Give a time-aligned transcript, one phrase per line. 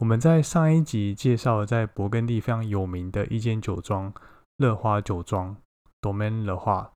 [0.00, 4.10] 我们在上一集介绍了在勃艮第非常有名的一间酒庄——
[4.56, 5.54] 乐花酒庄
[6.00, 6.90] （Domaine 乐花）。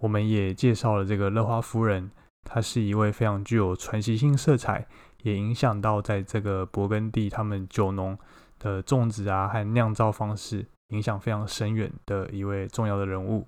[0.00, 2.10] 我们也介绍了这个乐花夫人，
[2.44, 4.86] 她是一位非常具有传奇性色彩，
[5.22, 8.18] 也影响到在这个勃艮第他们酒农
[8.58, 13.46] 的种植啊和酿造方式影响非常深远的一位重要的人物。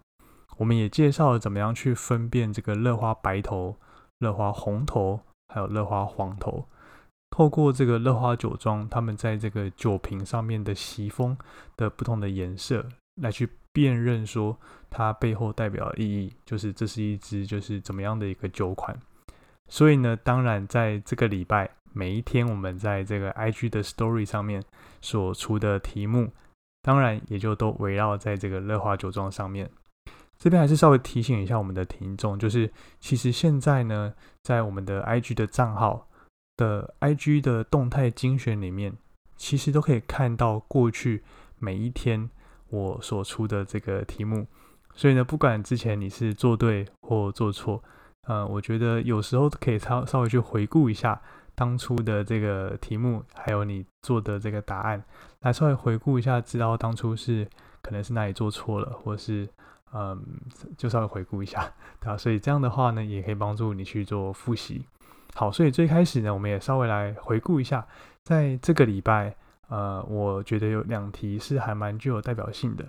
[0.58, 3.76] 我们也介绍了怎么样去分辨这个乐花白头、
[4.18, 6.68] 乐花红头，还有乐花黄头。
[7.38, 11.38] 透过这个乐花酒庄，他们在这个酒瓶上面的席封
[11.76, 12.84] 的不同的颜色，
[13.22, 14.58] 来去辨认说
[14.90, 19.00] 它背后代表的意义，就是这是一支就是怎么样的一个酒款。
[19.68, 24.60] 所以呢，当然在这个礼拜每一天，我们在这个 IG 的 Story 上面
[25.00, 26.32] 所出的题目，
[26.82, 29.70] 当然也就都围绕在这个乐花酒庄上面。
[30.36, 36.07] 这边还是稍微提醒一下我们的听众，就是其实现在呢，在我们的 IG 的账号
[36.58, 38.92] 的 IG 的动态精选里面，
[39.38, 41.22] 其实都可以看到过去
[41.58, 42.28] 每一天
[42.68, 44.46] 我所出的这个题目。
[44.94, 47.82] 所以呢，不管之前你是做对或做错，
[48.26, 51.18] 呃，我觉得有时候可以稍稍微去回顾一下
[51.54, 55.02] 当初的这个题目，还有你做的这个答案，
[55.40, 57.48] 来稍微回顾一下，知道当初是
[57.80, 59.48] 可能是哪里做错了，或是。
[59.90, 60.22] 嗯，
[60.76, 61.62] 就稍微回顾一下，
[61.98, 62.14] 对吧？
[62.14, 64.84] 所以这样的话呢，也可以帮助你去做复习。
[65.38, 67.86] 好，所以最开始呢，我们也稍微来回顾一下，
[68.24, 69.36] 在这个礼拜，
[69.68, 72.84] 呃，我觉得有两题是还蛮具有代表性的。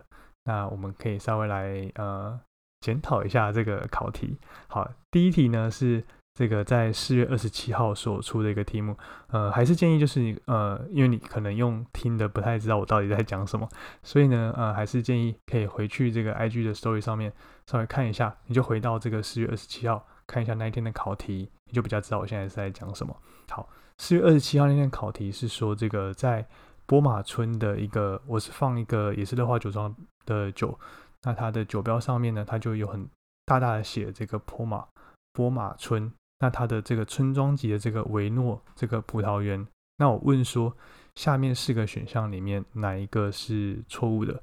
[0.46, 2.40] 那我们可以稍微来呃
[2.82, 4.36] 检讨一下这个考题。
[4.68, 6.04] 好，第一题呢是。
[6.36, 8.96] 这个在四月二十七号所出的一个题目，
[9.28, 13.68] 呃，还是建议就是你，呃，因为你可能用听的不太知道我到底在讲什么，
[14.04, 17.34] 所以呢，呃，还是建议可以回去这个 IG 的 Story 上面
[17.66, 23.16] 稍微看一下，你就回到这个四月二十七号看一下那一天的考题，你就比较知道我现在是在讲什么。
[23.50, 26.46] 好，四月二十七号那天考题是说这个在
[26.86, 30.78] 波马村的一个，我是放一个也是乐化酒庄的酒，
[31.24, 33.08] 那它的酒标上面呢，它就有很
[33.46, 34.86] 大大的写这个波马
[35.34, 36.12] 波马村。
[36.42, 40.74] 那它的这个村庄级的这个维诺这个葡萄园，那我问说，
[41.16, 44.42] 下面四个选项里面哪一个是错误的？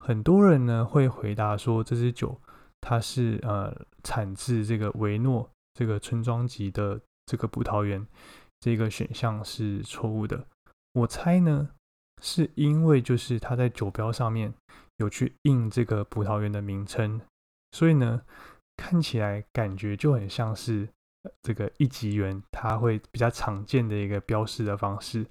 [0.00, 2.38] 很多人呢会回答说，这支酒
[2.82, 8.06] 它是呃产自这个维诺这个村庄级的这个葡萄园，
[8.60, 10.46] 这个选项是错误的。
[10.92, 11.70] 我猜呢，
[12.22, 14.52] 是因为就是它在酒标上面
[14.98, 17.20] 有去印这个葡萄园的名称，
[17.72, 18.22] 所以呢
[18.76, 20.88] 看起来感觉就很像是。
[21.40, 25.24] 这个一级园，它会比较常见的一个标示的方式。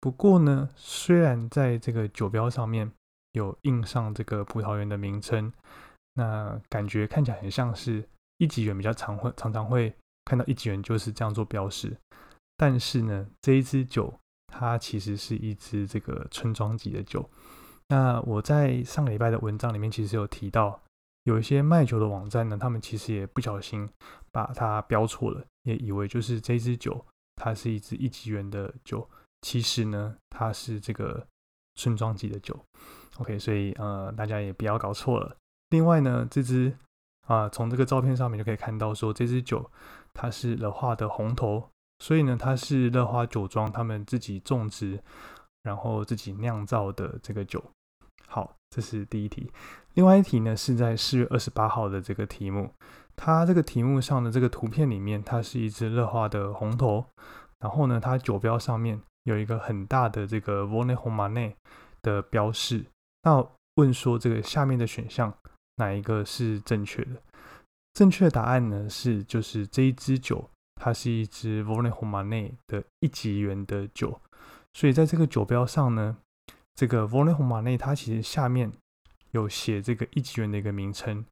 [0.00, 2.90] 不过呢，虽然在这个酒标上面
[3.32, 5.52] 有印上这个葡萄园的名称，
[6.14, 8.08] 那感觉看起来很像是
[8.42, 9.94] 一级园比较常会常常会
[10.24, 11.96] 看到一级园就是这样做标示。
[12.56, 14.12] 但是呢，这一支酒
[14.48, 17.30] 它其实是一支这个村庄级的酒。
[17.88, 20.80] 那我在上个礼拜的文章里面其实有提到。
[21.24, 23.88] 有一些卖酒的网站呢，他们其实也不小心
[24.32, 27.06] 把它标错了，也以为就是这支酒
[27.36, 29.08] 它是一支一级园的酒，
[29.42, 31.24] 其实呢它是这个
[31.76, 32.58] 村庄级的酒。
[33.18, 35.36] OK，所以呃大家也不要搞错了。
[35.70, 36.76] 另外呢，这支
[37.32, 39.70] 啊从这个照片上面就可以看到说这支酒
[40.12, 41.70] 它是乐花的红头，
[42.00, 45.00] 所以呢它是乐花酒庄他们自己种植
[45.62, 47.62] 然后自己酿造的这个酒。
[48.26, 49.50] 好，这是第一题。
[49.94, 52.70] 另外一题呢，是在四月二十八号的这个题目，
[53.14, 57.04] 它这个题目上的这个图片里面，它是一只乐花的红头，
[57.60, 61.54] 然后呢，它酒标上面有一个很大的这个 v o n e h o m a n e
[62.00, 62.86] 的标示。
[63.22, 63.46] 那
[63.76, 65.32] 问说这个下面的选项
[65.76, 67.22] 哪一个是正确的？
[67.94, 74.20] 正确答案呢是就是这一支酒，它是一支 v o n e h o m a n e 的一级园的酒，
[74.72, 76.16] 所以在这个酒标上呢。
[76.74, 78.72] 这个 v o l e 红马内，它其实下面
[79.32, 81.22] 有写这个一级园的一个名称。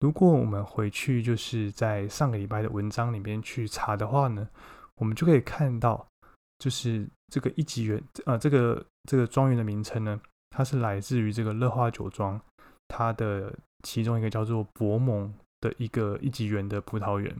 [0.00, 4.46] 如果我们回去就是在上个礼拜的文章里面去查的话呢，
[4.96, 6.06] 我们就可以看到，
[6.58, 10.20] 就是这个一级园，呃，这个这个庄园的名称呢，
[10.50, 12.38] 它是来自于这个乐化酒庄，
[12.88, 17.36] 它的其中一个叫做博蒙的一个一级园的葡萄园。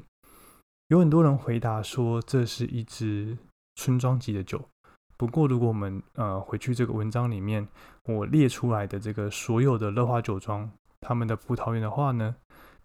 [0.88, 3.37] 有很多人回答说，这是一支
[3.75, 4.69] 村庄级的酒。
[5.17, 7.67] 不过，如果我们呃回去这个文章里面，
[8.05, 10.70] 我列出来的这个所有的乐华酒庄
[11.00, 12.37] 他们的葡萄园的话呢，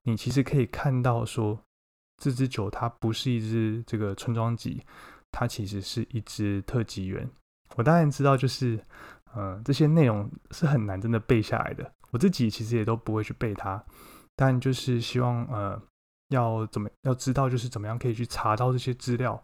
[0.03, 1.59] 你其实可以看到说，
[2.17, 4.81] 这支酒它不是一支这个村庄级，
[5.31, 7.29] 它其实是一支特级园。
[7.75, 8.79] 我当然知道，就是
[9.35, 13.83] 嗯这些内容是很难真的背下来的，我自己其实也都不会去背它，
[14.35, 15.81] 但就是希望呃
[16.29, 19.41] 要怎么要知道，就是怎么样可以去查到这些资料。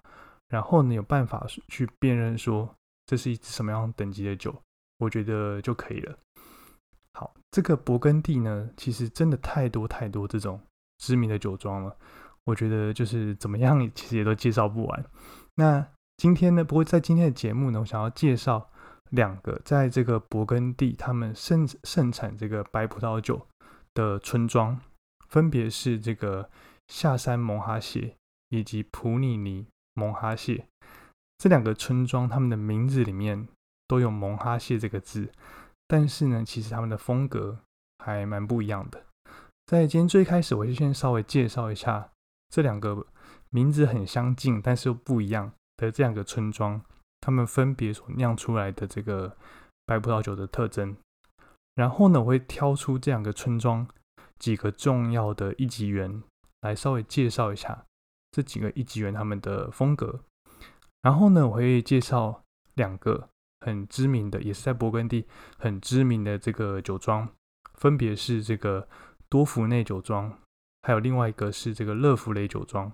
[0.47, 2.71] 然后呢，有办法去辨认说
[3.07, 4.55] 这是一支什么样等级的酒，
[4.99, 6.15] 我觉得就可以了。
[7.13, 10.61] 好，这个勃艮第呢，其实真的太多太多这种
[10.99, 11.97] 知名的酒庄了，
[12.43, 15.05] 我觉得就是怎么样，其实也都介绍不完。
[15.55, 15.85] 那
[16.17, 18.69] 今天呢，不过在今天的节目呢，我想要介绍
[19.11, 23.47] 两个在这个勃艮第他们盛盛产这个白葡萄酒
[23.93, 24.79] 的村庄，
[25.29, 26.49] 分别是这个
[26.87, 28.15] 下山蒙哈谢
[28.49, 29.67] 以及普里尼。
[29.97, 30.65] 蒙哈谢
[31.37, 33.47] 这两个村庄，他们的名字里面
[33.87, 35.31] 都有蒙哈谢这个字，
[35.87, 37.59] 但是呢，其实他们的风格
[38.03, 39.01] 还蛮不一样的。
[39.65, 42.09] 在今天最开始，我就先稍微介绍一下
[42.49, 43.07] 这两个
[43.51, 46.81] 名字很相近，但是又不一样的这两个村庄，
[47.25, 49.35] 他们分别所酿出来的这个
[49.87, 50.95] 白葡萄酒的特征。
[51.73, 53.87] 然后呢，我会挑出这两个村庄
[54.37, 56.21] 几个重要的一级园
[56.61, 57.83] 来稍微介绍一下。
[58.31, 60.19] 这几个一级园他们的风格，
[61.01, 62.43] 然后呢，我会介绍
[62.75, 63.29] 两个
[63.61, 65.25] 很知名的，也是在勃艮第
[65.57, 67.27] 很知名的这个酒庄，
[67.73, 68.87] 分别是这个
[69.29, 70.31] 多福内酒庄，
[70.83, 72.91] 还有另外一个是这个乐福雷酒庄。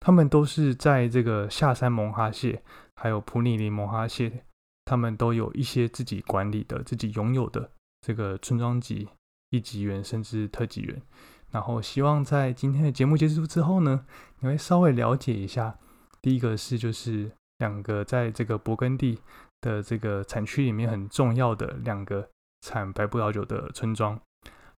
[0.00, 2.62] 他们都是在这个下山蒙哈谢，
[2.96, 4.44] 还有普尼林蒙哈谢，
[4.84, 7.70] 他们都有一些自己管理的、自己拥有的
[8.00, 9.08] 这个村庄级
[9.50, 11.02] 一级园，甚至特级园。
[11.50, 14.04] 然后希望在今天的节目结束之后呢，
[14.40, 15.78] 你会稍微了解一下。
[16.20, 19.20] 第一个是就是两个在这个勃艮第
[19.60, 22.28] 的这个产区里面很重要的两个
[22.62, 24.18] 产白葡萄酒的村庄，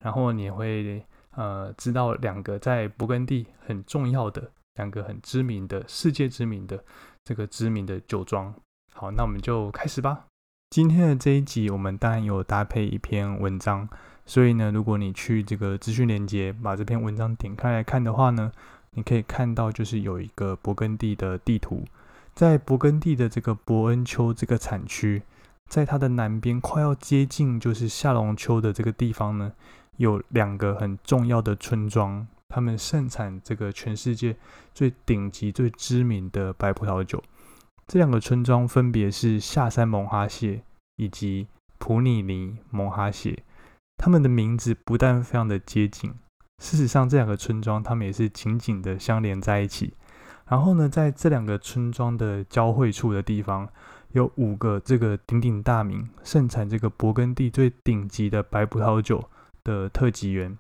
[0.01, 6.85] 然后你会呃知道两个在勃艮第很重要的两个很知名的世界知名的
[7.27, 8.55] 这个知名的酒庄。
[8.95, 10.27] 好，那我们就开始吧。
[10.71, 13.89] 今天的这一集我们当然有搭配一篇文章。
[14.25, 18.51] 所以呢，如果你去这个资讯连接，把这篇文章点开来看的话呢，
[18.93, 21.85] 你可以看到就是有一个勃艮第的地图，
[22.35, 25.23] 在勃艮第的这个伯恩丘这个产区，
[25.69, 29.53] 在它的南边快要接近就是夏隆丘的这个地方呢，
[29.97, 32.27] 有两个很重要的村庄，
[32.57, 34.35] 他们盛产这个全世界
[34.73, 37.23] 最顶级、最知名的白葡萄酒。
[37.87, 40.63] 这两个村庄分别是下山蒙哈谢
[40.97, 43.45] 以及普里尼蒙哈谢。
[43.99, 46.15] 他们的名字不但非常的接近，
[46.63, 49.93] 事实上这两个村庄他们也是紧紧的相连在一起。
[50.49, 53.69] 然后呢，在这两个村庄的交汇处的地方，
[54.13, 59.23] 有五个这个鼎鼎大名、盛产这个勃艮第最顶级的白葡萄酒
[59.63, 60.57] 的特级园。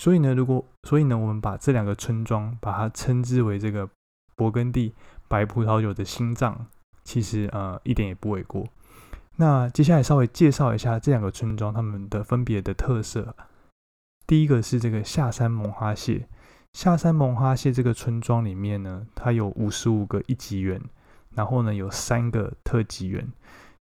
[0.00, 3.86] 所以呢，如果所以呢，我们把这两个村庄把它称之为这个
[4.34, 4.94] 勃艮第
[5.28, 6.68] 白葡萄酒的心脏，
[7.04, 8.66] 其实呃一点也不为过。
[9.36, 13.36] 那接下来稍微介绍一下这两个村庄它们的分别的特色。
[14.26, 16.26] 第一个是这个下山蒙哈谢，
[16.72, 20.80] 下山蒙哈谢这个村庄里面呢，它有五十五个一级园，
[21.34, 23.30] 然后呢有三个特级园。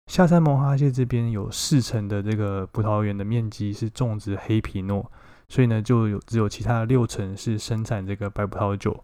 [0.10, 5.12] 下山蒙哈谢这边有四成的这个葡萄园的面积是种植黑皮诺，
[5.50, 9.04] 所以呢就有只有其他的六成是生产这个白葡萄酒。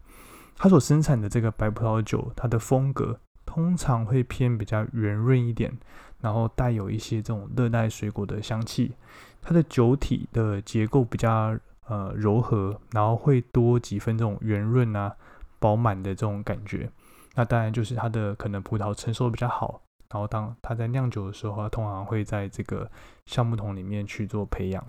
[0.56, 5.78] 它所生产的这个白葡萄酒，它的风格通常会偏比较圆润一点。
[6.22, 8.94] 然后带有一些这种热带水果的香气，
[9.42, 11.54] 它的酒体的结构比较
[11.88, 15.14] 呃柔和，然后会多几分这种圆润啊、
[15.60, 16.90] 饱满的这种感觉。
[17.36, 22.90] 那当然就是它的可能葡萄成熟比较好，然后当它在酿酒的时候，它通常会在这个
[23.26, 24.82] 橡木桶里面去做培养。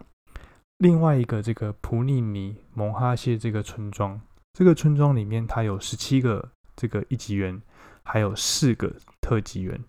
[0.79, 4.21] 另外一个这个普利尼蒙哈谢这个村庄，
[4.53, 7.61] 这个村庄里面它有十七个这个一级园，
[8.03, 9.83] 还有四个特级园。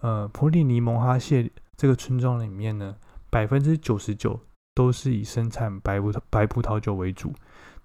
[0.00, 2.96] 呃，普利尼蒙哈谢这个村庄里面呢，
[3.30, 4.38] 百分之九十九
[4.74, 7.32] 都是以生产白葡白葡萄酒为主。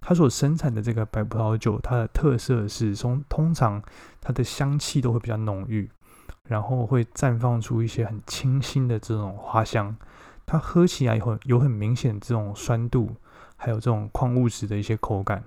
[0.02, 3.82] 它所生产的这个白葡萄酒，它的特色是从通常
[4.20, 5.90] 它的香气都会比较浓郁，
[6.50, 9.96] 然后会绽放出一些很清新的这种花香。
[10.46, 13.16] 它喝起来有有很明显这种酸度，
[13.58, 15.44] 还有这种矿物质的一些口感。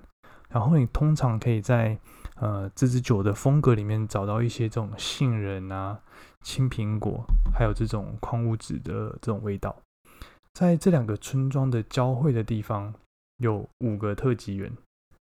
[0.49, 1.97] 然后你通常可以在
[2.35, 5.99] 呃这支酒的风格里面找到一些这种杏仁啊、
[6.41, 9.75] 青苹果，还有这种矿物质的这种味道。
[10.53, 12.93] 在这两个村庄的交汇的地方，
[13.37, 14.71] 有五个特级园。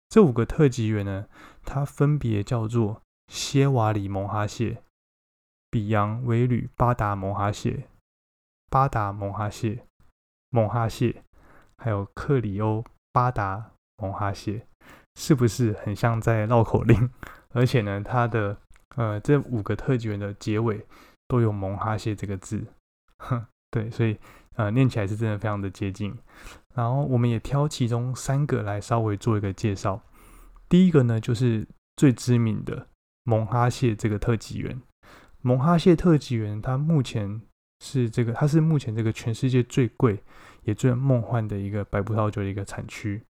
[0.08, 1.26] 这五个特级园呢，
[1.64, 4.82] 它分别叫做歇瓦里蒙哈谢、
[5.70, 7.86] 比扬维吕巴达蒙哈谢、
[8.70, 9.84] 巴达蒙哈谢、
[10.48, 11.22] 蒙哈谢，
[11.76, 14.64] 还有克里欧巴达蒙哈谢，
[15.16, 17.10] 是不是很像在绕口令？
[17.52, 18.56] 而且呢，它的
[18.96, 20.86] 呃这五个特级园的结尾
[21.28, 22.64] 都有蒙哈谢这个字，
[23.18, 24.18] 哼， 对，所以。
[24.56, 26.14] 呃，念起来是真的非常的接近。
[26.74, 30.02] 然后我们也挑其中三个来稍微做一个介绍。
[30.68, 32.88] 第一个呢，就是最知名的
[33.22, 34.82] 蒙哈谢这个特级园。
[35.40, 37.40] 蒙哈谢特级园，它目前
[37.80, 40.22] 是这个，它是目前这个全世界最贵
[40.62, 43.22] 也最梦幻的一个白葡萄酒的一个产区。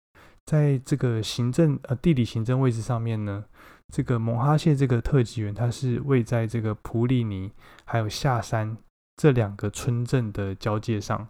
[0.46, 3.44] 在这个行政呃地理行政位置上面呢，
[3.92, 7.52] 这个蒙哈谢这个特级园，它是位在这个普里尼
[7.84, 8.76] 还有下山。
[9.16, 11.28] 这两个村镇的交界上，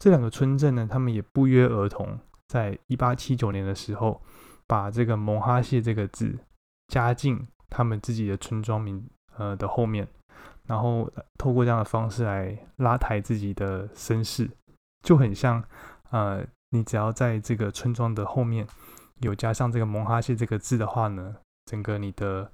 [0.00, 4.20] 这两个村镇呢，他们也不约而同，在一八七九年的时候，
[4.66, 6.36] 把这个蒙哈谢这个字
[6.88, 10.08] 加进他们自己的村庄名呃的后面，
[10.70, 14.48] 然后透过这样的方式来拉抬自己的身世，
[15.02, 15.60] 就很像
[16.10, 18.64] 呃，你只要在这个村庄的后面
[19.18, 21.34] 有加上这个蒙哈谢这个字的话呢，
[21.66, 22.48] 整个你的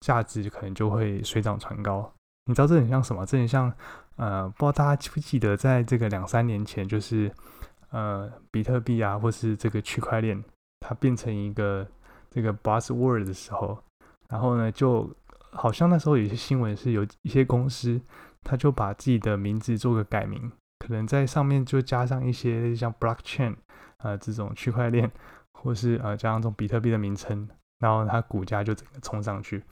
[0.00, 2.12] 价值可能就会水涨船高。
[2.44, 3.24] 你知道这很像什么？
[3.24, 3.72] 这很像。
[4.16, 7.32] 呃，不知道大家记不记得，在这个两三年前，就是
[7.90, 10.44] 呃，比特币啊，或是这个区块链，
[10.80, 11.84] 它变成一个
[12.30, 13.78] 这个 buzzword 的时候，
[14.28, 15.10] 然后呢，就
[15.52, 18.00] 好像那时候有些新闻是有一些公司，
[18.42, 23.54] 他就把自己的名字做个改名，可能在上面就加上一些像 blockchain
[23.98, 25.10] 呃这种区块链，
[25.52, 29.62] 或是呃加上这种比特币的名称，然后它股价就整个冲上去，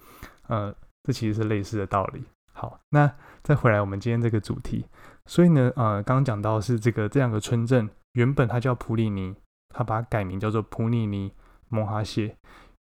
[0.49, 2.23] 呃，这其实是类似的道理。
[2.53, 3.11] 好，那
[3.43, 4.85] 再回来我们今天这个主题，
[5.25, 9.35] 所以呢，呃，刚刚讲到是这个这两个村镇，原本它叫普里尼，
[9.75, 11.33] 它把它改名叫做普里尼
[11.69, 12.35] 蒙哈谢；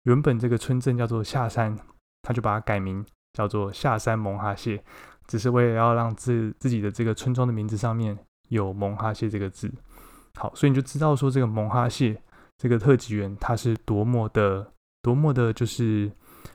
[0.03, 1.77] 原本这个村镇叫做下山，
[2.21, 4.83] 他就把它改名叫做下山蒙哈谢，
[5.27, 8.17] 只是为了要让自自己的这个村庄的名字上面
[8.49, 9.71] 有蒙哈谢这个字。
[10.35, 12.21] 好，所以你就知道说这个蒙哈谢
[12.57, 14.71] 这个特级园，它是多么的
[15.01, 16.11] 多么的，就是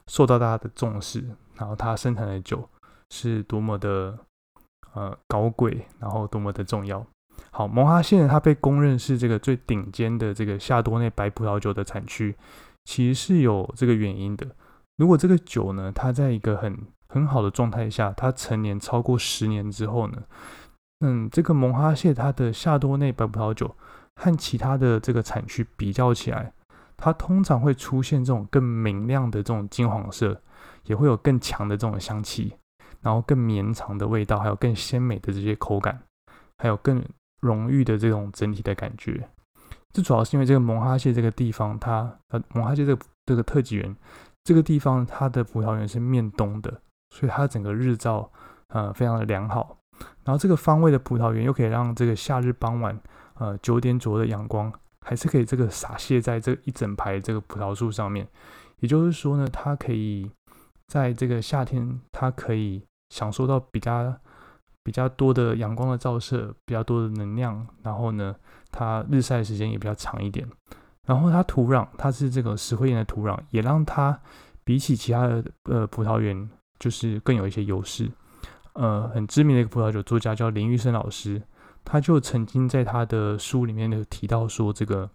[0.07, 1.25] 受到大家的重视，
[1.57, 2.69] 然后它生产的酒。
[3.11, 4.19] 是多么的
[4.95, 7.07] 呃高贵，然后多么的重要。
[7.53, 12.35] 好，蒙哈县它被公认是这个最顶尖的这个夏多内白葡萄酒的产区，
[12.85, 14.47] 其实是有这个原因的。
[14.97, 20.23] 如果这个酒呢，它在一个很很好的状态下，它成年超过十年之后呢，
[21.01, 23.75] 嗯，这个蒙哈县它的夏多内白葡萄酒
[24.17, 26.53] 和其他的这个产区比较起来，
[26.97, 30.41] 它通常会出现这种更明亮的这种金黄色，
[30.85, 32.55] 也会有更强的这种香气。
[33.03, 36.01] 然后更绵长的味道，还有更鲜美的这些口感，
[36.57, 37.05] 还有更
[37.43, 39.29] 浓郁的这种整体的感觉。
[39.93, 43.95] 这主要是因为这个蒙哈谢这个地方，它呃蒙哈谢这个这个特级园
[44.45, 48.31] 这个地方，它的葡萄园是面东的，所以它整个日照
[48.69, 49.79] 呃非常的良好。
[50.25, 52.99] 然后这个方位的葡萄园又可以让这个夏日傍晚
[53.35, 58.29] 呃九点左右的阳光，还是可以这个洒泻在这一整排这个葡萄树上面。
[58.81, 60.31] 也就是说呢，它可以
[60.89, 64.15] 在这个夏天，它可以享受到比较
[64.83, 68.35] 比较多的阳光的照射，比较多的能量，然后呢，
[68.71, 70.47] 它日晒时间也比较长一点。
[71.05, 74.19] 然后它土壤，它是这个石灰岩的土壤，也让它
[74.65, 78.11] 比起其他的呃葡萄园，就是更有一些优势。
[78.73, 81.41] 呃，很知名的一个葡萄酒作家叫林玉生老师，
[81.85, 85.11] 他就曾经在他的书里面有提到说，这个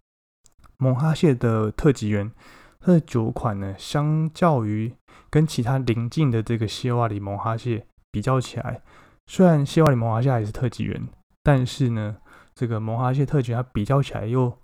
[0.78, 2.32] 蒙哈谢的特级园，
[2.80, 4.94] 它的酒款呢，相较于
[5.30, 8.82] 跟其他邻近的这个谢瓦里蒙哈谢比较起来，
[9.28, 11.10] 虽然谢瓦里蒙哈谢还是特级园，
[11.44, 12.16] 但是呢，
[12.56, 14.58] 这个蒙哈谢特级它比较起来又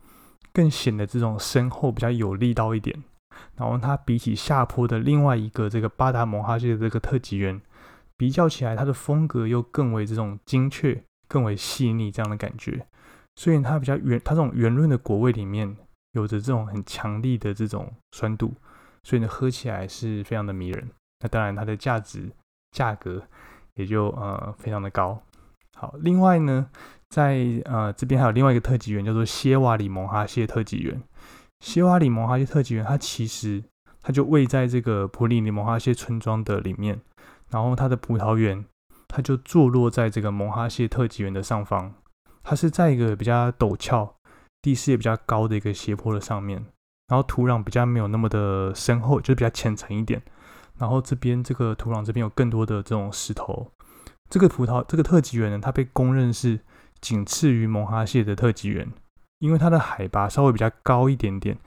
[0.55, 3.03] 更显得这种深厚，比较有力道一点。
[3.57, 7.61] 然后它比起下坡的另外一个这个巴达蒙哈谢的这个特级园，
[8.15, 12.87] 比较起来，它的风格又更为这种精确，更为细腻这样的感觉。
[13.35, 15.75] 所以它比较圆，它这种圆润的果味里面
[16.13, 18.53] 有着这种很强力的这种酸度。
[19.03, 20.89] 所以呢，喝起来是非常的迷人。
[21.19, 22.31] 那当然，它的价值
[22.71, 23.21] 价格
[23.73, 25.21] 也就呃非常的高。
[25.75, 26.67] 好，另外呢，
[27.09, 31.01] 在呃这边还有另外一个特级园，叫做歇瓦里蒙哈谢特级园。
[31.59, 33.61] 歇瓦里蒙哈谢特级园，它其实
[34.01, 37.01] 它就位在这个普里尼蒙哈谢村庄的里面。
[37.51, 38.65] 然后它的葡萄园，
[39.07, 41.93] 它就坐落在这个蒙哈谢特级园的上方，
[42.43, 44.15] 它是在一个比较陡峭、
[44.61, 46.65] 地势也比较高的一个斜坡的上面，
[47.07, 50.21] 然后土壤比较没有那么的深厚，就是比较浅层一点。
[50.77, 53.71] 然后这边这个土壤这边有更多的这种石头。
[54.29, 56.59] 这个葡萄这个特级园呢，它被公认是
[56.99, 58.91] 仅次于蒙哈谢的特级园，
[59.39, 61.57] 因为它的海拔稍微比较高一点点，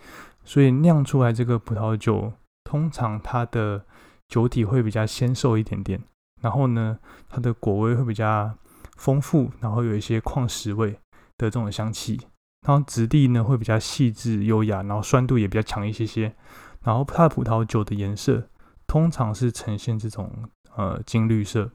[0.44, 2.32] 所以酿出来这个葡萄酒，
[2.64, 3.84] 通常它的
[4.28, 6.00] 酒体会比较纤瘦一点点。
[6.40, 6.98] 然后呢，
[7.28, 8.52] 它的果味会比较
[8.96, 10.92] 丰富，然后有一些矿石味
[11.36, 12.20] 的这种香气。
[12.66, 16.34] 然后质地呢会比较细致优雅，然后酸度也比较强一些些。
[16.82, 18.48] 然后它的葡萄酒的颜色
[18.86, 20.30] 通常是呈现这种
[20.76, 21.70] 呃金绿色。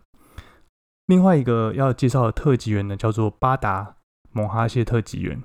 [1.07, 3.95] 另外一个要介绍的特级园呢，叫做巴达
[4.31, 5.43] 蒙哈谢特级园。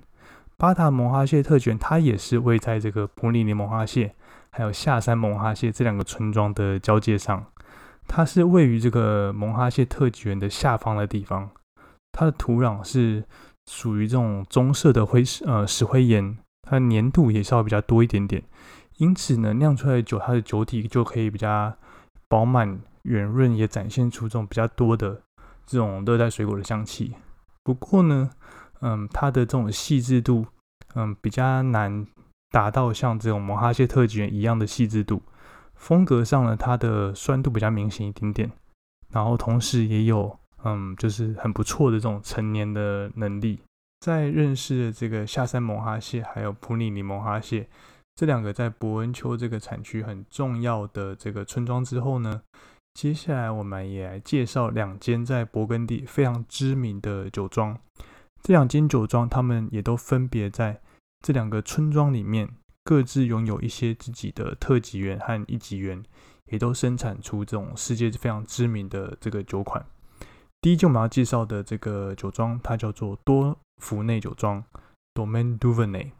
[0.56, 4.14] 巴达蒙哈谢特级园，它也是位在这个普里尼蒙哈谢
[4.50, 7.46] 还有下山蒙哈谢这两个村庄的交界上。
[8.06, 11.50] 它是位于这个蒙哈谢特级园的下方的地方。
[12.12, 13.24] 它的土壤是
[13.66, 18.42] 属于这种棕色的灰石呃石灰岩，它的粘度也稍微比较多一点点。
[18.96, 21.74] 因此呢，酿出来的酒，它的酒体就可以比较
[22.28, 25.20] 饱满圆润，也展现出这种比较多的。
[25.68, 27.14] 这种热带水果的香气，
[27.62, 28.30] 不过呢，
[28.80, 30.46] 嗯，它的这种细致度，
[30.94, 32.06] 嗯，比较难
[32.50, 35.22] 达到像这种蒙哈谢特级园一样的细致度。
[35.74, 38.50] 风格上呢，它的酸度比较明显一点点，
[39.12, 43.60] 然后同时也有，嗯，就是很不错的这种陈年的能力。
[44.00, 47.68] 在认识了这个下山蒙哈谢还有普里尼蒙哈谢
[48.14, 52.40] 这两个在伯恩丘这个产区很重要的这个村庄之后呢？
[52.94, 57.78] 接下来，我们也来介绍两间在勃艮第非常知名的酒庄。
[58.42, 60.80] 这两间酒庄，他们也都分别在
[61.24, 62.48] 这两个村庄里面，
[62.82, 66.02] 各自拥有一些自己的特级园和一级园，
[66.46, 69.86] 也都生产出这种世界非常知名的这个酒款。
[70.60, 74.60] 第一就我们要介绍的这个酒庄，它叫做多福内酒庄
[75.14, 76.10] d o m a i n Duvernay）。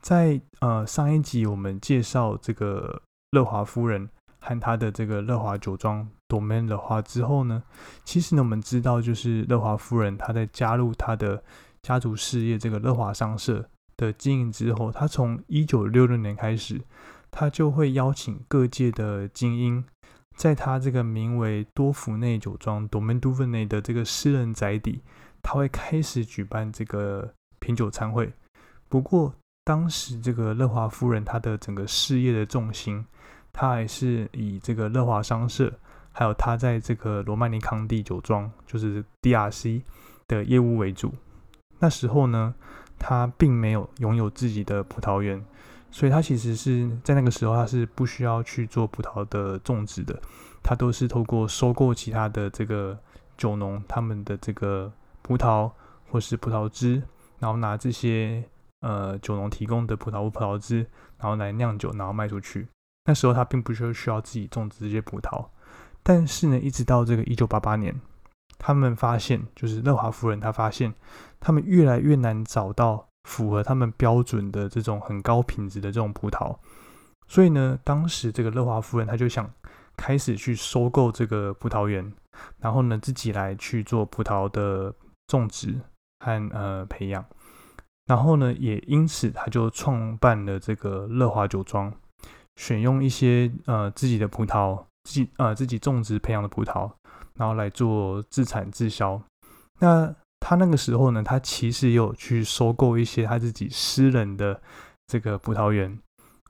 [0.00, 4.10] 在呃上一集我们介绍这个乐华夫人。
[4.40, 7.62] 和他的这个乐华酒庄 Domaine 的话之后呢，
[8.04, 11.42] 其实呢，我们知道就是乐华夫人她在加入她的
[11.82, 16.80] 家族事业这个乐华商社的经营之后，她从一九六六年开始，
[17.30, 19.84] 她就会邀请各界的精英，
[20.36, 25.02] 在她这个名为多福内酒庄 Domain d u v e n 的这个私人宅邸，
[25.42, 28.32] 他会开始举办这个品酒餐会。
[28.88, 33.04] 不过当时这个乐华夫人她的整个事业的重心。
[33.52, 35.72] 他还是以这个乐华商社，
[36.12, 39.82] 还有他在这个罗曼尼康帝酒庄，就是 DRC
[40.28, 41.12] 的业务为主。
[41.78, 42.54] 那时候呢，
[42.98, 45.44] 他并没有拥有自己的葡萄园，
[45.90, 50.20] 所以他其实是在那个时候，他是不需要去做葡萄的种植的，
[50.62, 52.98] 他都是透过收购其他的这个
[53.36, 55.70] 酒农他们的这个葡萄
[56.10, 57.02] 或是葡萄汁，
[57.38, 58.44] 然后拿这些
[58.80, 60.86] 呃酒农提供的葡萄或葡萄汁，
[61.18, 62.68] 然后来酿酒，然后卖出去。
[63.10, 65.44] 那时候他并不需要需要自己种植这些葡萄，
[66.00, 67.92] 但是呢，一直到这个一九八八年，
[68.56, 70.94] 他们发现，就是乐华夫人她发现，
[71.40, 76.56] 他们越来越难找到符合他们标准的这种很高品质的这种葡萄，
[77.26, 79.52] 所以呢，当时这个乐华夫人她就想
[79.96, 82.12] 开始去收购这个葡萄园，
[82.60, 84.94] 然后呢，自己来去做葡萄的
[85.26, 85.80] 种植
[86.24, 87.24] 和呃培养，
[88.06, 91.92] 然后呢，也因此他就创办了这个乐华酒庄。
[92.60, 96.90] 选用一些呃自己的葡萄，自己呃自己种植培养的葡萄，
[97.34, 99.18] 然后来做自产自销。
[99.78, 104.60] 那他那个时候呢，他其实有去收购一些他自己私人的
[105.06, 105.98] 这个葡萄园。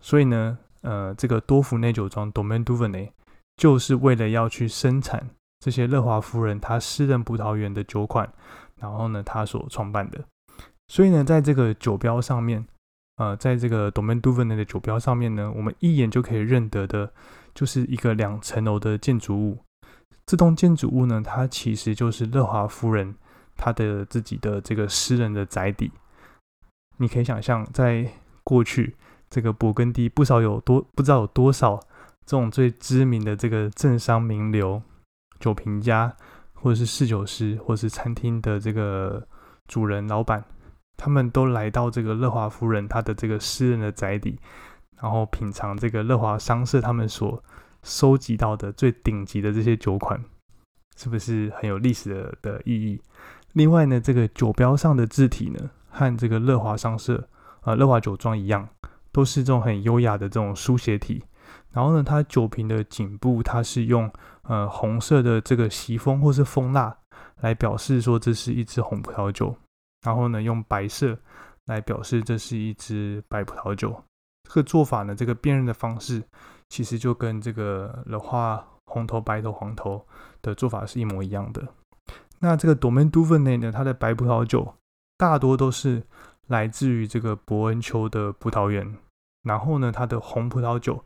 [0.01, 3.11] 所以呢，呃，这个多福内酒庄 d o m a i n Duvernay
[3.57, 8.29] 就是为了要去生产这些乐华夫人她私人葡萄园的酒款，
[8.81, 10.19] 然后呢，他所创办的。
[10.89, 12.67] 所以呢，在这个酒标上面。
[13.21, 17.13] 呃，在这个 Domaine d u v e n 的酒标上面呢，我们一眼就可以认得的，
[17.55, 19.59] 就是一个两层楼的建筑物。
[20.25, 23.15] 这栋建筑物呢，它其实就是乐华夫人
[23.59, 25.93] 她的自己的这个私人的宅邸。
[26.97, 28.11] 你可以想象，在
[28.43, 28.97] 过去
[29.29, 31.77] 这个勃艮第，不少有多不知道有多少
[32.25, 34.81] 这种最知名的这个政商名流、
[35.39, 36.17] 酒评家，
[36.55, 39.29] 或者是侍酒师，或者是餐厅的这个
[39.69, 40.43] 主人、老板。
[41.01, 44.39] 他们都来到这个乐华夫人她的这个私人的宅邸，
[45.01, 47.43] 然后品尝这个乐华商社他们所
[47.83, 50.23] 收集到的最顶级的这些酒款，
[50.99, 53.01] 是不是很有历史的的意义？
[53.55, 57.27] 另外呢，这个酒标上的字体呢，和这个乐华商社
[57.63, 58.69] 啊乐华酒庄一样，
[59.11, 61.25] 都是这种很优雅的这种书写体。
[61.73, 66.95] 然后呢，它酒瓶的颈部它是用呃红色的这个席风或是蜂蜡
[67.41, 69.57] 来表示说这是一支红葡萄酒，
[70.03, 71.19] 然后呢用白色
[71.67, 74.03] 来表示这是一支白葡萄酒。
[74.49, 76.23] 这个做法呢，这个辨认的方式
[76.69, 80.05] 其实就跟这个的话红头、白头、黄头
[80.43, 81.63] 的做法是一模一样的。
[82.41, 84.75] 那这个 Domaine Duvernay 呢，它的白葡萄酒
[85.17, 86.03] 大多都是
[86.49, 88.97] 来自于这个伯恩丘的葡萄园，
[89.43, 91.05] 然后呢，它的红葡萄酒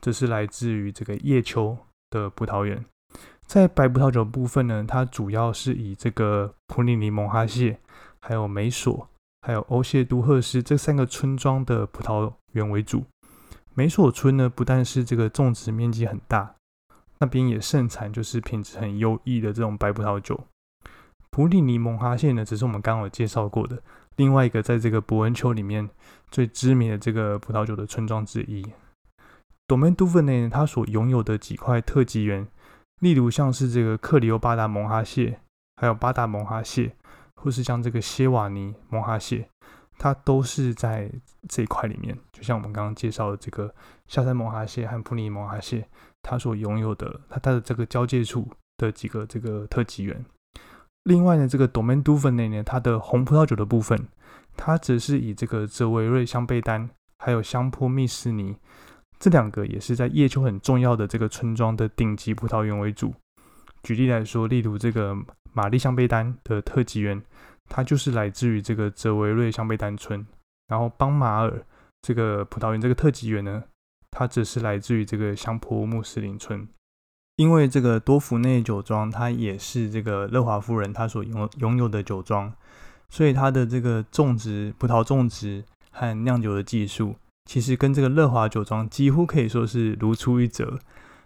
[0.00, 1.76] 则是来自于这个叶丘
[2.08, 2.84] 的葡萄园。
[3.46, 7.78] 在白葡萄酒部分呢，它主要是以这个普里尼蒙哈谢、
[8.20, 9.08] 还有美索、
[9.42, 13.04] 还有欧谢都赫斯这三个村庄的葡萄园为主。
[13.74, 16.54] 美索村呢，不但是这个种植面积很大，
[17.18, 20.38] 那边也盛产就是品质很优异的这种白葡萄酒。
[21.30, 23.80] 普里尼蒙哈县呢，只是我们刚好介绍过的
[24.16, 25.88] 另外一个在这个伯恩丘里面
[26.30, 28.66] 最知名的这个葡萄酒的村庄之一。
[29.68, 32.48] Domaine Duvernay 它所拥有的几块特级园，
[33.00, 35.38] 例如像是这个克里欧巴达蒙哈谢，
[35.76, 36.96] 还有巴达蒙哈谢，
[37.42, 39.48] 或是像这个谢瓦尼蒙哈谢，
[39.98, 41.10] 它都是在
[41.48, 42.16] 这一块里面。
[42.32, 43.74] 就像我们刚刚介绍的这个
[44.06, 45.86] 下山蒙哈谢和普尼蒙哈谢，
[46.22, 50.24] 它所拥有的它它的这个交界处的几个这个特级园。
[51.04, 54.08] 另外呢，这个 d o m a i n d u v e n e 呢，它的红葡萄酒的部分，
[54.56, 58.56] 它只是以这个泽维瑞香贝丹还有香坡密斯尼
[59.18, 63.14] 这两个也是在叶丘很重要的这个村庄的顶级葡萄园为主。
[63.82, 65.16] 举例来说，例如这个
[65.52, 67.22] 玛丽香贝丹的特级园，
[67.68, 70.24] 它就是来自于这个泽维瑞香贝丹村；
[70.68, 71.64] 然后邦马尔
[72.02, 73.64] 这个葡萄园这个特级园呢，
[74.10, 76.68] 它只是来自于这个香坡穆斯林村。
[77.36, 82.52] 因为这个多福内酒庄，它也是这个乐华夫人她所拥拥有的酒庄，
[83.08, 87.16] 所以它的这个种植葡萄种植和酿酒的技术，
[87.46, 90.78] 其实跟这个乐华酒庄几乎可以说是如出一辙。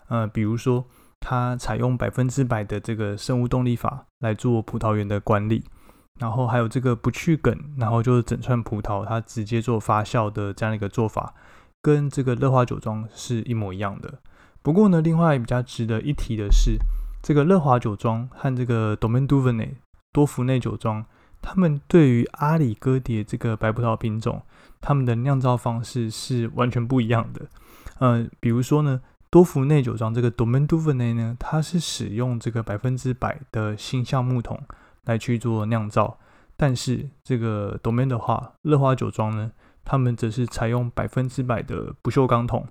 [0.07, 0.87] 呃，比如说，
[1.27, 5.65] 它采用百分之百的这个生物动力法来做葡萄园的管理，
[6.21, 11.33] 然后还有这个不去梗，然后就是整串葡萄它直接做发酵的这样一个做法，
[11.81, 14.21] 跟这个乐华酒庄是一模一样的。
[14.61, 16.77] 不过呢，另外比较值得一提的是，
[17.23, 19.77] 这个乐华酒庄和这个 Domaine d u v e n e
[20.13, 21.03] 多福内酒庄，
[21.41, 24.43] 他们对于阿里戈蝶这个白葡萄品种，
[24.83, 27.47] 他们的酿造方式是完全不一样的。
[27.99, 29.01] 呃，比如说呢，
[29.35, 34.63] 多福内酒庄这个 d o m a i n d u v e n e 呢，它是使用这个百分之百的新橡木桶
[35.07, 36.17] 来去做酿造，
[36.57, 39.51] 但是这个 Domain 的话，乐华酒庄呢，
[39.85, 42.65] 他们则是采用百分之百的不锈钢桶。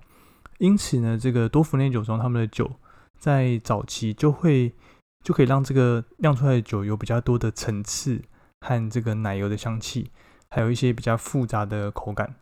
[0.56, 2.70] 因此呢，这个多福内酒庄他们的酒
[3.18, 4.72] 在早期就会
[5.22, 8.22] 就可以让这个酿出来的酒有比较多的层次
[8.62, 10.10] 和这个奶油的香气，
[10.48, 12.36] 还有一些比较复杂的口感。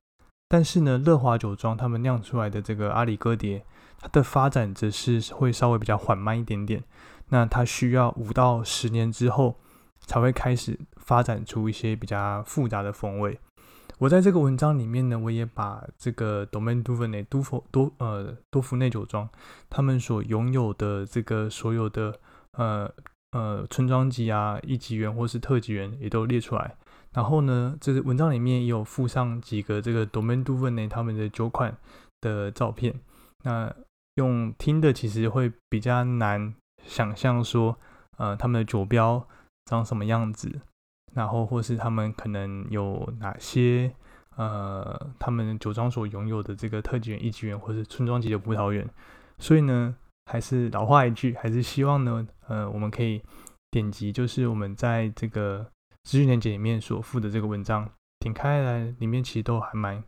[0.48, 3.64] 但是呢，乐华酒庄他们酿出来的这个阿里戈蝶，
[4.02, 6.82] 它的发展则是会稍微比较缓慢一点点。
[7.28, 9.56] 那它需要五到十年之后
[10.00, 13.38] 才会开始发展出一些比较复杂的风味。
[13.98, 19.28] 我在这个文章里面呢，我也把这个 Domaine d u v e n e 多福多呃多福内酒庄
[19.70, 22.18] 他们所拥有的这个所有的
[22.58, 22.92] 呃
[23.30, 26.74] 呃村庄级啊一级园或是特级园也都列出来。
[27.12, 31.76] 然后呢，这个文章里面也有附上几个这个 Domaine d u v e n e 他们的酒款
[32.20, 32.98] 的照片。
[33.44, 33.72] 那
[34.16, 37.76] 用听的其实会比较难想象说，
[38.18, 39.26] 呃，他们的酒标
[39.66, 40.60] 长什么样子。
[41.14, 43.94] 然后，或是他们可能有哪些
[44.36, 48.88] 呃，他们酒庄所拥有的这个特级园、一级园，或是村庄级的葡萄园。
[49.38, 49.94] 所以呢，
[50.24, 53.20] 还是老话一句，还是希望呢，呃，我们可以
[53.70, 55.66] 点击，就是我们在这个
[56.04, 57.86] 资讯链接里面所附的这个文章，
[58.20, 60.02] 点开来，里面其实都还蛮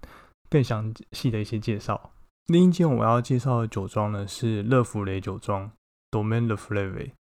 [0.48, 2.13] 更详细的一些介绍。
[2.46, 5.70] 另一间我要介绍的酒庄呢，是乐福雷酒庄
[6.10, 7.12] （Domaine Le Fleuve）。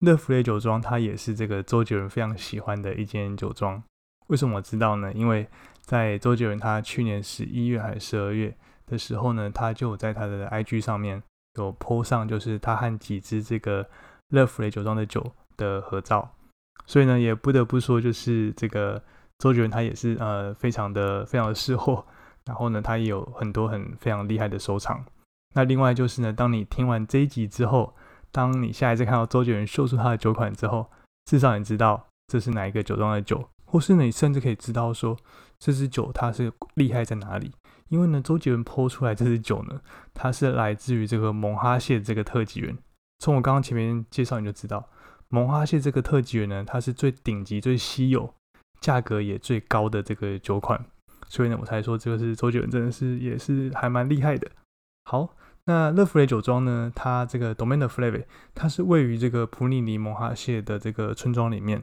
[0.00, 3.82] 乐福雷酒庄，它也是这个周杰伦非常喜欢的一间酒庄。
[4.26, 5.10] 为什么我知道呢？
[5.14, 5.48] 因为
[5.80, 11.22] 在周杰伦他去年十一月还是十二月的时候呢，他就在他的 IG 上面
[11.54, 13.88] 有 po 上，就是他和几支这个
[14.28, 16.30] 乐福雷酒庄的酒的合照。
[16.84, 19.02] 所以呢，也不得不说，就是这个
[19.38, 22.04] 周杰伦他也是呃非常的非常的识货。
[22.46, 25.04] 然后呢，他也有很多很非常厉害的收藏。
[25.54, 27.94] 那另外就是呢，当你听完这一集之后，
[28.30, 30.90] 当你下一次看到周杰伦秀出他的酒款之后，
[31.24, 35.16] 至少你知道这是哪一个酒庄的酒，或是你甚至可以知道说
[35.58, 37.52] 这支酒它是厉害在哪里。
[37.88, 39.80] 因为呢，周杰伦泼出来这支酒呢，
[40.12, 42.76] 它是来自于这个蒙哈谢这个特级园。
[43.20, 44.88] 从我刚刚前面介绍你就知道，
[45.28, 48.34] 蒙哈谢这个特级园呢，它是最顶级、最稀有、
[48.80, 50.84] 价格也最高的这个酒款。
[51.28, 54.50] 所以呢，我才说这个是周杰伦真的是也是还蛮厉害的。
[55.04, 55.34] 好。
[55.68, 58.22] 那乐福雷酒庄呢，它这个 Domaine de Fleuve，
[58.54, 61.82] 它是位于这个普里尼蒙哈谢的这个村庄里面。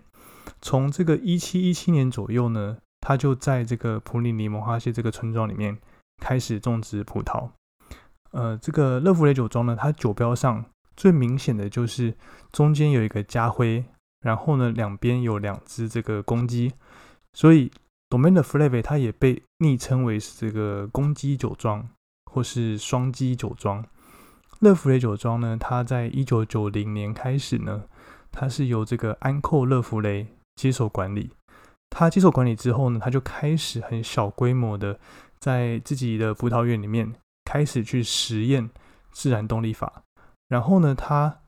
[0.62, 5.78] 从这个一七一七年左右呢，它就在这个普里尼蒙哈谢这个村庄里面
[6.22, 7.50] 开始种植葡萄。
[8.32, 10.64] 呃，这个乐弗雷酒庄呢，它酒标上
[10.96, 12.16] 最明显的就是
[12.54, 13.84] 中间有一个家徽，
[14.22, 16.72] 然后呢两边有两只这个公鸡，
[17.34, 17.70] 所以
[18.14, 21.90] Domaine de Fleuve 它也被昵称为是这个公鸡酒庄。
[22.32, 23.86] 或是双基酒庄，
[24.62, 25.56] 乐弗雷酒庄呢？
[25.56, 27.84] 它在一九九零年开始呢，
[28.32, 31.30] 它是由这个安寇乐弗雷接手管理。
[31.92, 35.00] 他接手管理之后呢，他就开始很小规模的
[35.38, 37.14] 在自己的葡萄园里面
[37.46, 38.68] 开始去实验
[39.12, 40.02] 自然动力法。
[40.48, 41.42] 然后呢，他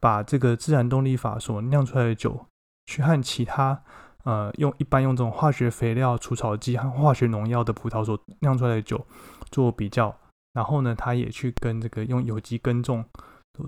[0.00, 2.44] 把这个自然动力法所酿出来的酒，
[2.86, 3.84] 去和其他
[4.28, 9.00] 呃用一般用这种化学肥料、除草剂和化学农药的葡萄所酿出来的酒。
[9.50, 10.14] 做比较，
[10.52, 13.02] 然后呢，他也去跟这个用有机耕种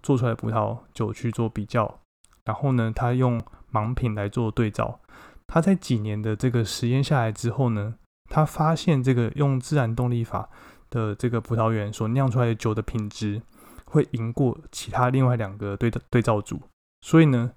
[0.02, 2.00] 做出来的葡萄酒去做比较，
[2.44, 3.40] 然后呢，他用
[3.72, 5.00] 盲品来做对照。
[5.46, 7.94] 他在几年的这个实验下来之后呢，
[8.28, 10.50] 他发现这个用自然动力法
[10.90, 13.40] 的这个葡萄园所酿出来的酒的品质
[13.86, 16.60] 会赢过其他另外两个对对照组，
[17.00, 17.52] 所以呢，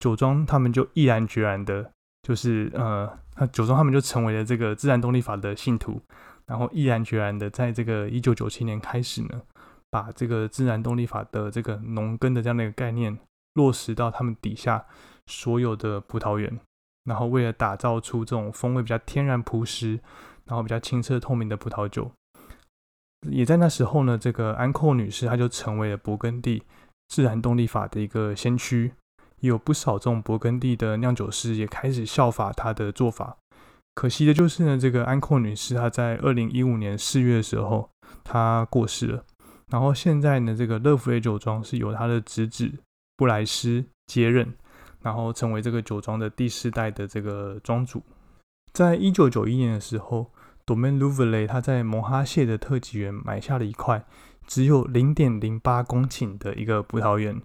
[0.00, 1.92] 酒庄他们就毅然决然的，
[2.26, 3.08] 就是呃，
[3.52, 6.02] 酒庄他们就成为了这个自然动力法的信徒。
[6.44, 9.40] 然后毅然决然的，在这个一九九七年开始呢，
[9.92, 13.16] 把这个自然动力法的这个农耕的这样的一个概念
[13.54, 14.84] 落实到他们底下
[15.26, 16.58] 所有的葡萄园。
[17.04, 20.00] 然后为了打造出这种风味比较天然朴实，
[20.46, 22.10] 然后比较清澈透明的葡萄酒，
[23.30, 26.64] 也在那时候呢，这个安寇女士她就成为了勃艮第
[27.06, 28.90] 自然动力法的一个先驱。
[29.40, 33.36] 有不少这种勃艮第的酿酒师也开始效法他的做法。
[33.94, 37.88] 可惜的就是呢，这个安寇女士她在二零一五年四月的时候，
[38.22, 39.24] 她过世了。
[39.70, 42.70] 然后现在呢，这个乐福雷酒庄是由她的侄子
[43.16, 44.54] 布莱斯接任，
[45.00, 48.02] 然后成为这个酒庄的第四代的这个庄主。
[48.72, 50.30] 在一九九一年的时候
[50.66, 54.04] ，Domain l u v e l e 他在蒙哈谢的特级园买下了一块
[54.46, 57.40] 只有零点零八公顷的一个葡萄园，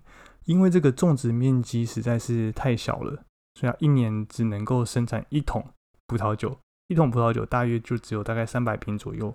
[0.45, 3.23] 因为这个种植面积实在是太小了，
[3.55, 5.65] 所以一年只能够生产一桶。
[6.07, 9.33] 葡萄酒一桶葡萄酒大约就只有大概三百瓶左右，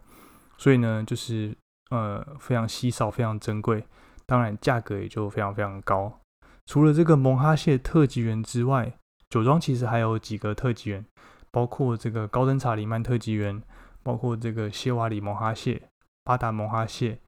[0.58, 1.56] 所以呢，就是
[1.88, 3.82] 呃非常稀少、非常珍贵，
[4.26, 6.20] 当然价格也就非常非常高。
[6.66, 8.92] 除了这个蒙哈谢特级园之外，
[9.30, 11.02] 酒庄其实还有几个特级园，
[11.50, 13.62] 包括这个高登查里曼特级园，
[14.02, 15.80] 包括这个谢瓦里蒙哈谢、
[16.24, 17.20] 巴达蒙哈谢、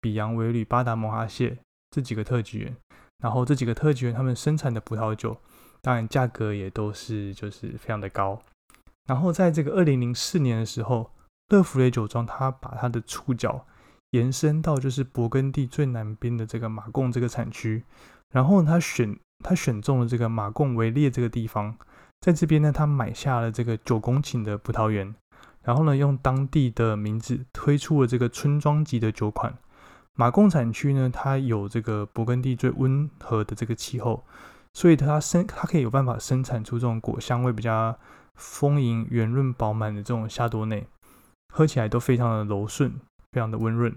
[0.00, 1.58] 比扬维吕巴达蒙哈谢
[1.90, 2.74] 这几个特级园。
[3.22, 5.36] 然后这几个特级园他们生产的葡萄酒，
[5.80, 8.40] 当然价格也都是就是非常的高。
[9.06, 11.12] 然后在这个二零零四年的时候，
[11.48, 13.66] 乐福雷酒庄它把它的触角
[14.10, 17.84] 延伸到就是勃艮第最南边的这个马贡这个产区，
[18.30, 21.76] 然后他选他选中了这个马贡维列这个地方，
[22.20, 25.14] 在这边呢，他买下了这个九公顷的葡萄园，
[25.62, 29.56] 然后呢，用当地的名字推出了这个村庄级的酒款。
[30.16, 34.24] 马贡产区呢，它有这个勃艮第最温和的这个气候，
[34.74, 37.96] 所以它生它可以有办法生产出这种果香味比较。
[38.38, 40.86] 丰盈、圆润、饱满的这种夏多内，
[41.48, 42.92] 喝起来都非常的柔顺，
[43.32, 43.90] 非常的温润。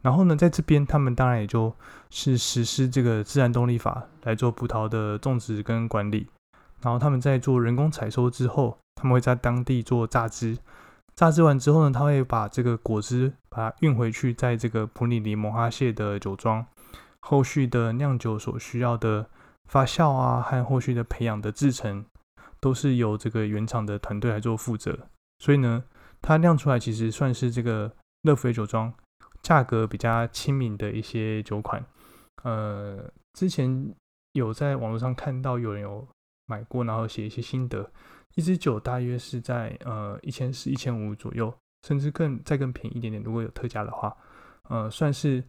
[0.00, 1.74] 然后呢，在这边他们当然也就
[2.08, 6.28] 是实施这个自然动力法来做葡萄的种植跟管理。
[6.80, 10.56] 然后他们在做人工采收之后，他们会在当地做榨汁。
[11.20, 16.64] 榨汁完之后呢，他会把这个果汁把它运回去，在这个普里尼蒙哈谢的酒庄，
[17.20, 19.28] 后续的酿酒所需要的
[19.68, 22.06] 发酵啊，和后续的培养的制成。
[22.58, 24.98] 都是由这个原厂的团队来做负责，
[25.40, 25.84] 所以呢，
[26.22, 28.90] 它酿出来其实算是这个乐福酒庄
[29.42, 31.84] 价格比较亲民的一些酒款。
[32.44, 32.98] 呃，
[33.34, 33.94] 之前
[34.32, 36.08] 有在网络上看到有人有
[36.46, 37.90] 买过，然后写一些心得，
[38.34, 41.52] 一支酒大约是在呃一千四、一千五左右，
[41.86, 43.22] 甚至更再更便宜一点点。
[43.22, 44.16] 如果有特价的话，
[44.68, 45.42] 呃，算是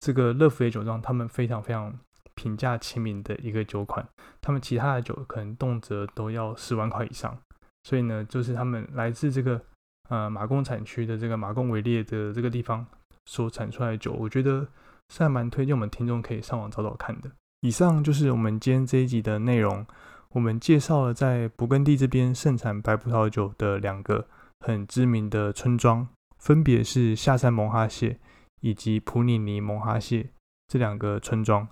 [0.00, 1.96] 这个乐福酒庄他们非常非常。
[2.38, 4.06] 平价亲民的一个酒款，
[4.42, 7.34] 他们其他的酒可能动辄都要十万块以上，
[7.84, 9.58] 所以呢，就是他们来自这个
[10.10, 12.86] 呃马贡产区的这个马贡维列的这个地方
[13.24, 14.68] 所产出来的酒，我觉得
[15.08, 17.30] 是还蛮推荐我们听众可以上网找找看的。
[17.62, 19.86] 以上就是我们今天这一集的内容，
[20.30, 24.26] 我们介绍了在勃艮第这边盛产白葡萄酒的两个
[24.60, 26.08] 很知名的村庄，
[26.38, 28.18] 分别是下山蒙哈谢
[28.60, 30.30] 以及普里尼蒙哈谢
[30.68, 31.66] 这两个村庄。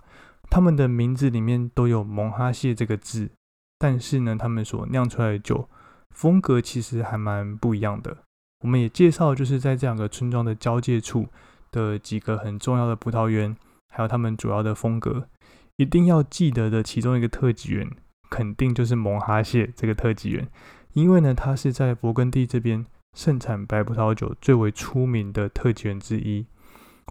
[0.49, 3.31] 他们的名字里面都有蒙哈谢这个字，
[3.77, 5.67] 但是呢，他们所酿出来的酒
[6.11, 8.17] 风格其实还蛮不一样的。
[8.63, 11.27] 我们也介绍，就是在这两个村庄的交界处
[11.71, 13.55] 的几个很重要的葡萄园，
[13.89, 15.27] 还有他们主要的风格，
[15.75, 17.89] 一定要记得的其中一个特级园，
[18.29, 20.47] 肯定就是蒙哈谢这个特级园，
[20.93, 26.45] 因为呢，它是在勃艮第这边盛产白葡萄酒最为出名的特级园之一。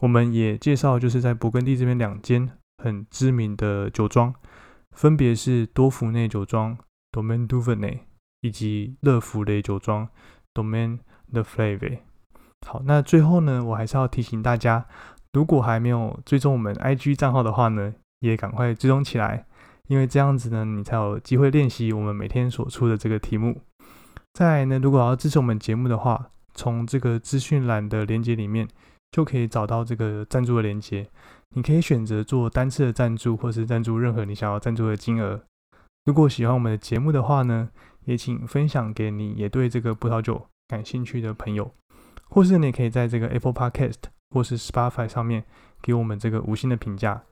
[0.03, 2.51] 我们也介绍，就是在勃艮第这边两间
[2.83, 4.35] 很知名的酒庄，
[4.93, 6.77] 分别是多福内酒庄
[7.13, 8.01] d o m a i n d u v e n e
[8.41, 10.09] 以及乐福雷酒庄
[10.53, 10.99] （Domaine
[11.33, 11.99] de Flave）。
[12.67, 14.85] 好，那最后呢，我还是要提醒大家，
[15.33, 19.47] 如果还没有追踪我们 IG 账号的话呢，也赶快追踪起来，
[19.89, 23.61] 因为这样子呢，你才有机会练习我们每天所出的这个题目。
[24.33, 28.69] 再来呢，如果要支持我们节目的话，从这个资讯栏的链接里面
[29.13, 31.09] 就可以找到这个赞助的链接，
[31.55, 35.43] 你可以选择做单次的赞助，或是赞助任何你想要赞助的金额。
[36.05, 37.69] 如果喜欢我们的节目的话呢，
[38.05, 41.71] 也请分享给你也对这个葡萄酒感兴趣的朋友。
[42.29, 43.97] 或是你可以在这个 Apple Podcast
[44.31, 45.45] 或是 Spotify 上面
[45.81, 47.23] 给我们这个五星的评价。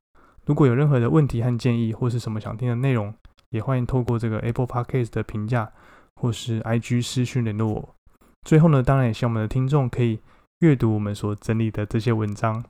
[0.44, 3.14] 如果有任何的问题和建议，或是什么想听的内容，
[3.50, 5.72] 也欢迎透过这个 Apple Podcast 的评价
[6.16, 7.94] 或是 IG 私讯联络我。
[8.42, 10.18] 最后呢，当然也希望我们的听众可以
[10.58, 12.64] 阅读我们所整理的这些文章，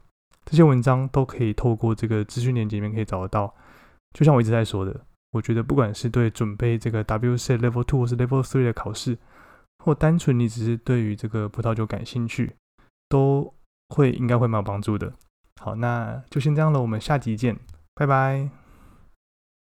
[0.44, 3.54] 这些文章都可以透过这个资讯链接里面可以找得到。
[4.12, 9.16] 就像我一直在说的，我觉得不管是对准备这个 WC Level Two 或是 Level Three 的考试，
[9.78, 12.52] 或单纯你只是对于这个葡萄酒感兴趣，
[13.08, 13.54] 都
[13.88, 15.14] 会应该会蛮有帮助的。
[15.62, 17.57] 好，那就先这样了，我们下集见，
[17.94, 18.62] 拜拜。